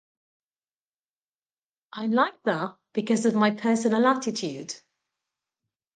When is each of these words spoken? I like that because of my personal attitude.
I 1.93 2.07
like 2.07 2.33
that 2.45 2.75
because 2.93 3.27
of 3.27 3.35
my 3.35 3.51
personal 3.51 4.07
attitude. 4.07 4.73